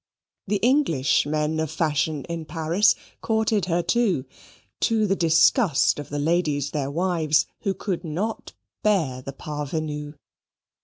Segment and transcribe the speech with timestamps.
[0.47, 4.25] The English men of fashion in Paris courted her, too,
[4.79, 10.13] to the disgust of the ladies their wives, who could not bear the parvenue.